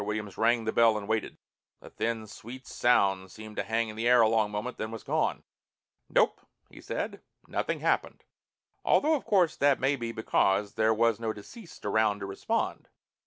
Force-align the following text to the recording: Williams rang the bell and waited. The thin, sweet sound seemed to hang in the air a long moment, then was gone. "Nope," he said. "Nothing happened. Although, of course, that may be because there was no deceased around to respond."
Williams 0.03 0.35
rang 0.35 0.63
the 0.63 0.71
bell 0.71 0.97
and 0.97 1.07
waited. 1.07 1.37
The 1.79 1.91
thin, 1.91 2.25
sweet 2.25 2.65
sound 2.65 3.29
seemed 3.31 3.55
to 3.57 3.61
hang 3.63 3.87
in 3.87 3.95
the 3.95 4.07
air 4.07 4.21
a 4.21 4.27
long 4.27 4.49
moment, 4.49 4.77
then 4.79 4.89
was 4.89 5.03
gone. 5.03 5.43
"Nope," 6.09 6.41
he 6.71 6.81
said. 6.81 7.21
"Nothing 7.47 7.81
happened. 7.81 8.23
Although, 8.83 9.13
of 9.13 9.25
course, 9.25 9.55
that 9.57 9.79
may 9.79 9.95
be 9.95 10.11
because 10.11 10.73
there 10.73 10.91
was 10.91 11.19
no 11.19 11.33
deceased 11.33 11.85
around 11.85 12.17
to 12.21 12.25
respond." 12.25 12.89